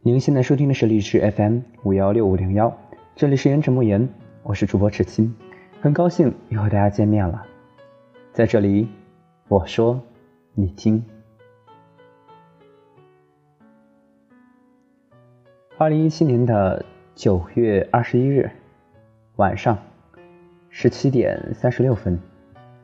[0.00, 2.76] 您现在收听的是荔枝 FM 五幺六五零幺，
[3.14, 4.08] 这里是言者莫言，
[4.42, 5.34] 我是主播赤青，
[5.82, 7.44] 很高兴又和大家见面了。
[8.32, 8.88] 在这里，
[9.48, 10.00] 我说，
[10.54, 11.04] 你听。
[15.76, 18.50] 二零一七年的九月二十一日
[19.36, 19.78] 晚上
[20.70, 22.18] 十七点三十六分，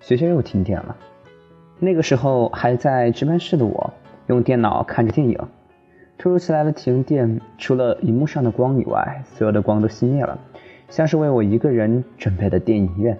[0.00, 0.96] 学校又停电了。
[1.80, 3.92] 那个时候还在值班室的我，
[4.28, 5.38] 用电脑看着电影。
[6.16, 10.38] 突如其来的停电，除了荧幕上的光以外，所有的光都熄灭了，
[10.88, 13.16] 像是为我一个人准备的电影院。《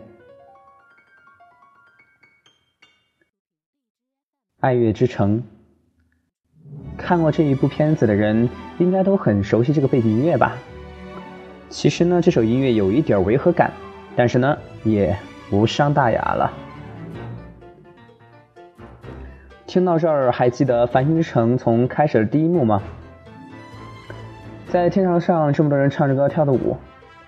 [4.60, 5.38] 爱乐之城》，
[6.96, 10.56] 看过这一部片子的人应该都很熟悉这个背景音乐吧？
[11.68, 13.70] 其实呢，这首音乐有一点违和感，
[14.16, 15.16] 但是呢，也
[15.52, 16.67] 无伤大雅了。
[19.68, 22.82] 听到这儿，还记得《繁星之城》从开始的第一幕吗？
[24.70, 26.74] 在天桥上，这么多人唱着歌、跳的舞，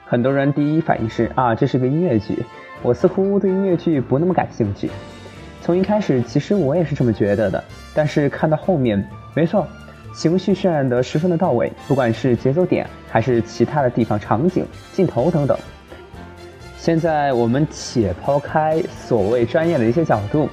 [0.07, 2.43] 很多人第一反应是啊，这是个音乐剧。
[2.81, 4.91] 我似乎对音乐剧不那么感兴趣。
[5.61, 7.63] 从一开始，其实我也是这么觉得的。
[7.95, 9.69] 但是看到后面，没错，
[10.15, 15.59] 情绪渲染得十分的到位，不管是节奏点，还是其他的地方、场景、镜头等等。
[16.79, 20.49] 现在我们且抛开所谓专业的一些角度。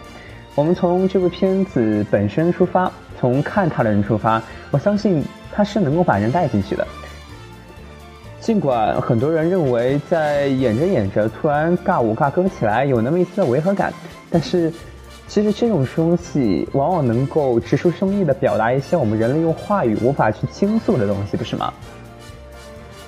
[0.57, 4.41] 我们从这部片子本身出发，从看他的人出发，
[4.71, 6.87] 我相信他是能够把人带进去的。
[8.39, 13.93] 尽管很多人认为在演着演着突然尬舞尬歌起来有那么一丝的违和感，
[14.31, 14.73] 但是
[15.27, 21.71] 其实这种东西往往能够直抒胸臆的表达一些我们人类用话语无法去倾诉的东西，不是吗？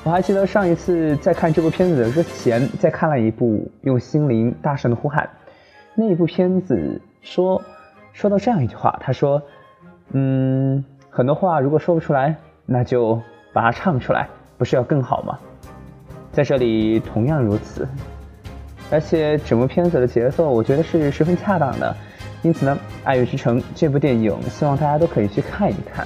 [0.03, 5.27] 我还记得上一次在看这部片子之前，在看了一部用心灵大声的呼喊，
[5.95, 7.01] 那一部片子。
[7.21, 7.61] 说，
[8.13, 9.41] 说到这样一句话，他说
[10.13, 12.35] ：“嗯，很多话如果说不出来，
[12.65, 13.21] 那就
[13.53, 15.37] 把它唱出来，不是要更好吗？”
[16.31, 17.87] 在这里同样如此，
[18.91, 21.95] 而且整部片子的节奏我觉得是十分恰当的，
[22.43, 26.05] 因此呢，《爱乐之城》这部电影，希望大家都可以去看一看。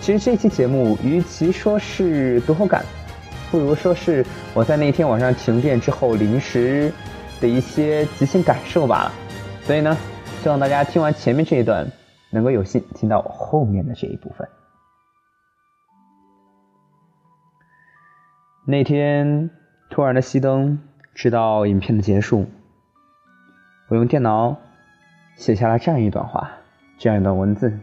[0.00, 2.84] 其实这期节目与其说是读后感，
[3.50, 6.92] 不如说是我在那天晚上停电之后临时
[7.40, 9.12] 的一些即兴感受罢了。
[9.68, 9.94] 所以呢，
[10.40, 11.86] 希望大家听完前面这一段，
[12.30, 14.48] 能够有幸听到后面的这一部分。
[18.66, 19.50] 那天
[19.90, 20.78] 突然的熄灯，
[21.14, 22.46] 直到影片的结束，
[23.88, 24.56] 我用电脑
[25.36, 26.50] 写下了这样一段话，
[26.96, 27.78] 这样一段文字。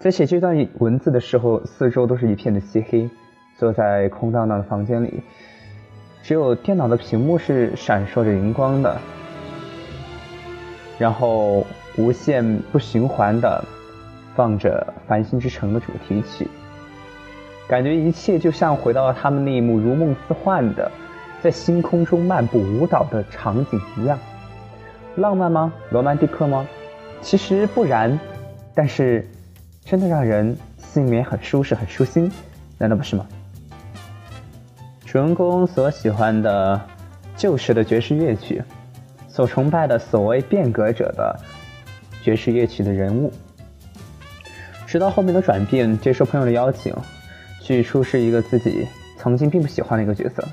[0.00, 3.08] 在写这段文字的时候，四周都是一片的漆黑，
[3.56, 5.22] 坐在空荡荡的房间里，
[6.24, 9.00] 只有电脑的屏幕是闪烁着荧光的。
[10.98, 11.66] 然后
[11.96, 13.64] 无限不循环的
[14.34, 16.48] 放着《繁星之城》的主题曲，
[17.68, 20.90] 感觉一切就像回到了他们那一幕如梦似幻的
[21.42, 24.18] 在星空中漫步舞蹈的场景一样。
[25.16, 25.72] 浪漫吗？
[25.90, 26.66] 罗曼蒂克吗？
[27.20, 28.18] 其实不然，
[28.74, 29.28] 但是
[29.84, 32.30] 真的让人心里面很舒适、很舒心，
[32.78, 33.26] 难道不是吗？
[35.04, 36.80] 主人公所喜欢的
[37.36, 38.62] 旧时的爵士乐曲。
[39.34, 41.36] 所崇拜的所谓变革者的
[42.22, 43.32] 爵士乐曲的人物，
[44.86, 46.94] 直到后面的转变，接受朋友的邀请，
[47.60, 48.86] 去出示一个自己
[49.18, 50.46] 曾经并不喜欢的一个角色，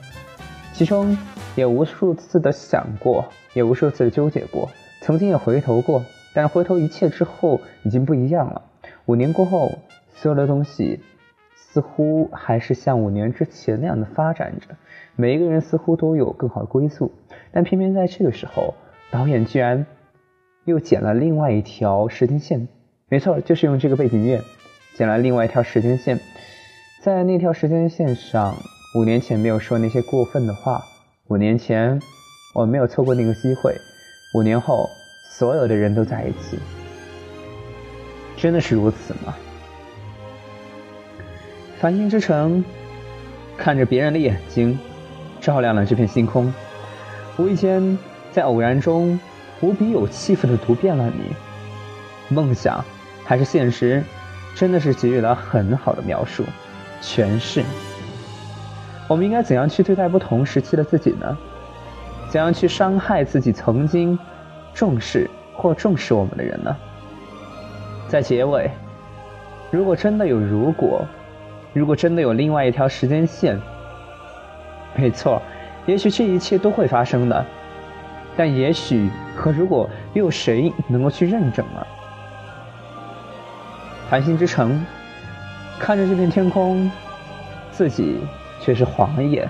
[0.73, 1.15] 其中
[1.53, 4.67] 也无数次的想过，也无数次的纠结过，
[5.03, 6.03] 曾经也回头过，
[6.33, 8.63] 但是回头一切之后已经不一样了。
[9.05, 9.77] 五年过后，
[10.15, 10.99] 所有的东西
[11.73, 14.75] 似乎还是像五年之前那样的发展着，
[15.15, 17.11] 每一个人似乎都有更好的归宿。
[17.53, 18.73] 但偏偏在这个时候，
[19.09, 19.85] 导演居然
[20.65, 22.67] 又剪了另外一条时间线。
[23.07, 24.41] 没错，就是用这个背景乐
[24.95, 26.19] 剪了另外一条时间线。
[27.01, 28.53] 在那条时间线上，
[28.97, 30.83] 五年前没有说那些过分的话，
[31.29, 32.01] 五年前
[32.53, 33.73] 我没有错过那个机会，
[34.35, 34.89] 五年后
[35.29, 36.59] 所有的人都在一起。
[38.35, 39.33] 真的是如此吗？
[41.81, 42.63] 繁星之城，
[43.57, 44.77] 看着别人的眼睛，
[45.39, 46.53] 照亮了这片星空。
[47.37, 47.97] 无意间，
[48.31, 49.19] 在偶然中，
[49.61, 51.35] 无比有气氛的读遍了你。
[52.29, 52.85] 梦想
[53.25, 54.03] 还是现实，
[54.53, 56.43] 真的是给予了很好的描述、
[57.01, 57.63] 诠释。
[59.07, 61.35] 我们应该怎样去对待不同时期的自己呢？
[62.29, 64.19] 怎样去伤害自己曾经
[64.71, 66.77] 重视或重视我们的人呢？
[68.07, 68.69] 在结尾，
[69.71, 71.03] 如果真的有如果，
[71.73, 73.59] 如果真的有另外一条时间线，
[74.95, 75.41] 没错。
[75.87, 77.45] 也许这一切都会发生的，
[78.37, 81.87] 但也许和如果又有谁能够去认证呢？
[84.09, 84.85] 繁星之城，
[85.79, 86.91] 看着这片天空，
[87.71, 88.19] 自己
[88.59, 89.49] 却是晃了眼，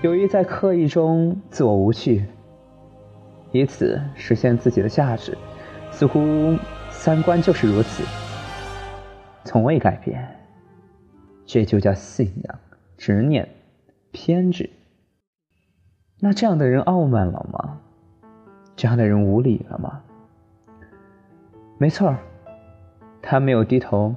[0.00, 2.24] 有意在刻意中自我无趣，
[3.52, 5.36] 以此实现自己的价值，
[5.90, 6.56] 似乎
[6.88, 8.04] 三观就是如此，
[9.44, 10.26] 从未改变。
[11.46, 12.58] 这就叫信仰、
[12.96, 13.48] 执念、
[14.12, 14.70] 偏执。
[16.20, 17.80] 那这样的人傲慢了吗？
[18.76, 20.02] 这样的人无礼了吗？
[21.78, 22.16] 没错
[23.20, 24.14] 他没有低头，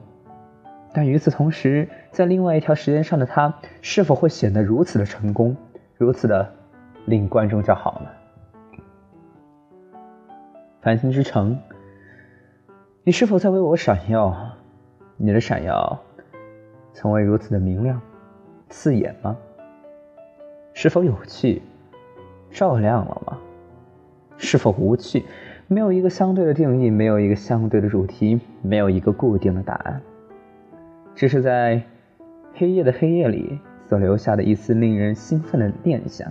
[0.93, 5.55] 但与此同时，在另外一条时间上的他，是否会显得如此的成功，
[5.97, 6.53] 如此的
[7.05, 8.79] 令观众叫好呢？
[10.81, 11.59] 繁星之城，
[13.03, 14.55] 你是否在为我闪耀？
[15.17, 15.99] 你的闪耀，
[16.99, 18.01] 从未如此的明亮、
[18.69, 19.37] 刺眼吗？
[20.73, 21.61] 是否有趣、
[22.49, 23.37] 照亮了吗？
[24.35, 25.23] 是否无趣？
[25.67, 30.01] 没有一个相对的定义，没有一个相对的主题，没有一个固定的答案，
[31.13, 31.83] 只是在
[32.55, 36.27] 黑夜的黑夜里所留下的一丝令人兴奋的念想。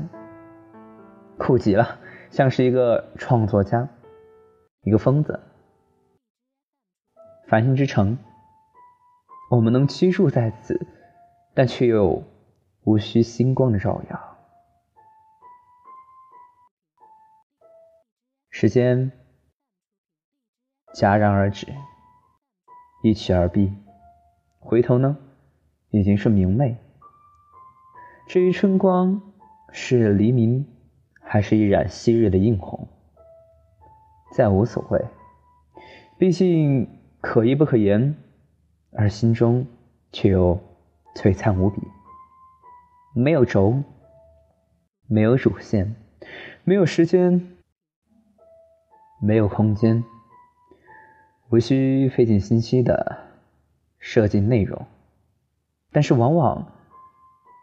[1.39, 1.97] 酷极了，
[2.29, 3.89] 像是一个创作家，
[4.83, 5.39] 一个疯子。
[7.47, 8.19] 繁星之城，
[9.49, 10.87] 我们能居住在此，
[11.55, 12.25] 但却又
[12.83, 14.37] 无需星光的照耀。
[18.51, 19.13] 时间
[20.95, 21.67] 戛然而止，
[23.03, 23.73] 一曲而毕。
[24.59, 25.17] 回头呢，
[25.91, 26.77] 已经是明媚。
[28.27, 29.23] 至于春光
[29.71, 30.67] 是黎明，
[31.21, 32.89] 还是一染昔日的映红，
[34.33, 35.05] 再无所谓。
[36.19, 38.17] 毕竟可依不可言，
[38.97, 39.67] 而心中
[40.13, 40.59] 却又
[41.15, 41.81] 璀璨无比。
[43.15, 43.83] 没有轴，
[45.07, 45.95] 没有主线，
[46.65, 47.53] 没有时间。
[49.19, 50.05] 没有空间，
[51.49, 53.17] 无需费尽心机的
[53.99, 54.87] 设计内容，
[55.91, 56.71] 但是往往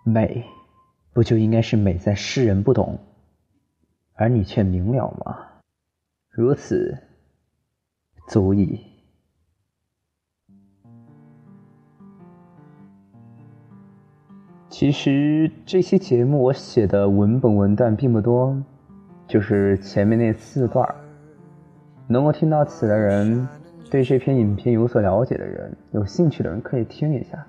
[0.03, 0.43] 美
[1.13, 2.97] 不就应该是美在世人不懂，
[4.15, 5.47] 而你却明了吗？
[6.27, 6.97] 如此
[8.27, 8.92] 足矣。
[14.73, 18.57] 其实这期节目我写的文本文段并不多，
[19.27, 20.83] 就是前面那四段
[22.07, 23.47] 能够听到此的人，
[23.91, 27.45] 对这篇影片有所了解的人，有兴趣的人可以听一下。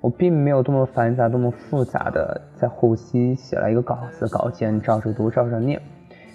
[0.00, 5.80] 我并没有多么繁杂、多么复杂的在后期写了一个稿子，稿件照着读、照着念，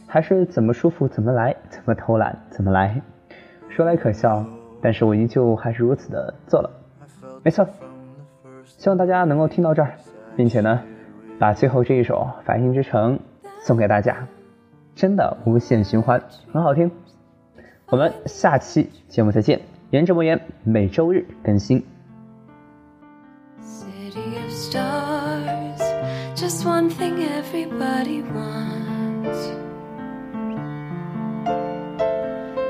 [0.08, 3.02] 还是怎么舒服怎么来，怎么偷懒怎么来。
[3.68, 4.46] 说来可笑，
[4.82, 6.72] 但是我依旧还是如此的做了。
[7.44, 7.68] 没错，
[8.86, 9.96] 希望大家能够听到这儿，
[10.38, 10.80] 并且呢，
[11.40, 13.18] 把最后这一首《繁星之城》
[13.60, 14.16] 送给大家，
[14.94, 16.22] 真的无限循环，
[16.54, 16.92] 很好听。
[17.88, 19.60] 我们下期节目再见，
[19.90, 21.84] 言者莫言每周日更新。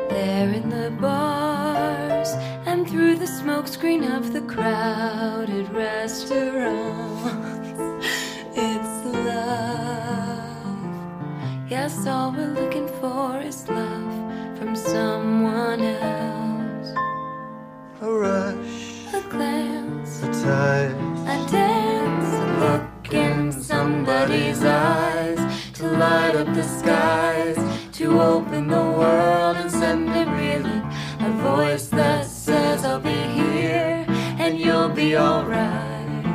[0.10, 1.25] There in the bar.
[2.87, 7.29] Through the smokescreen of the crowded restaurants,
[8.55, 10.77] it's love.
[11.67, 16.93] Yes, all we're looking for is love from someone else.
[18.01, 20.95] A rush, a glance, a touch,
[21.27, 25.39] a dance, a look in somebody's eyes
[25.73, 27.57] to light up the skies,
[27.93, 29.44] to open the world
[32.95, 34.05] I'll be here
[34.39, 36.25] and you'll be alright.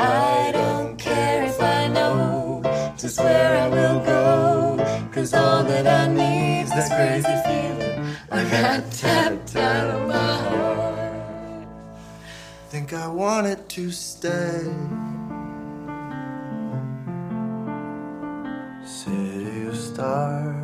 [0.00, 2.62] I don't care if I know
[2.96, 5.10] just where I will go.
[5.12, 11.68] Cause all that I need's this crazy feeling I got tapped out of my heart
[12.70, 14.64] Think I want it to stay
[18.82, 20.63] City of stars